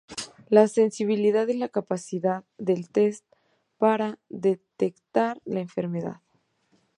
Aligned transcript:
La 0.49 0.67
sensibilidad 0.67 1.47
es 1.47 1.57
la 1.57 1.69
capacidad 1.69 2.43
del 2.57 2.89
test 2.89 3.23
para 3.77 4.17
detectar 4.31 5.39
la 5.45 5.59
enfermedad. 5.59 6.21